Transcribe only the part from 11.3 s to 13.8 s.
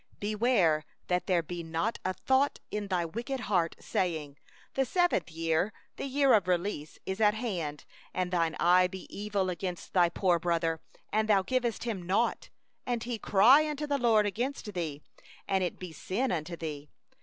give him nought; and he cry